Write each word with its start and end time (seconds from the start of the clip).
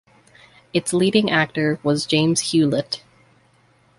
Its 0.73 0.93
leading 0.93 1.29
actor 1.29 1.77
was 1.83 2.07
James 2.07 2.39
Hewlett. 2.39 3.03